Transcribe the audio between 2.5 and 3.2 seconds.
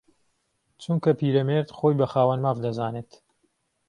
دەزانێت